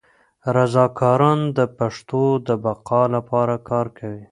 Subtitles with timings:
[0.55, 4.19] رضاکاران د پښتو د بقا لپاره کار کوي.